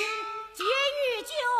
[0.00, 1.59] 啊